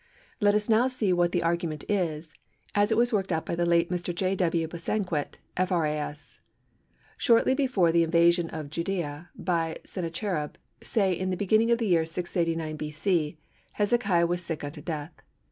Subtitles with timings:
[0.39, 2.33] Let us see now what the argument is,
[2.73, 4.15] as it was worked out by the late Mr.
[4.15, 4.35] J.
[4.35, 4.67] W.
[4.67, 6.41] Bosanquet, F.R.A.S.
[7.17, 12.77] Shortly before the invasion of Judæa by Sennacherib—say in the beginning of the year 689
[12.77, 15.13] B.C.—Hezekiah was sick unto death.